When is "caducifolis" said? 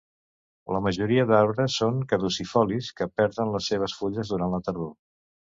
2.13-2.91